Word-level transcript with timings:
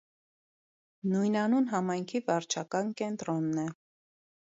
Նույնանուն 1.11 1.69
համայնքի 1.75 2.25
վարչական 2.33 2.93
կենտրոնն 3.03 3.65
է։ 3.69 3.71